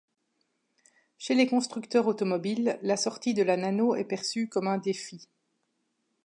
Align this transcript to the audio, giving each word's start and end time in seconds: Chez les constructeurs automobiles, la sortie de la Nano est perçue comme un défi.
Chez 1.19 1.35
les 1.35 1.45
constructeurs 1.45 2.07
automobiles, 2.07 2.79
la 2.81 2.97
sortie 2.97 3.35
de 3.35 3.43
la 3.43 3.55
Nano 3.55 3.93
est 3.93 4.03
perçue 4.03 4.49
comme 4.49 4.65
un 4.65 4.79
défi. 4.79 5.29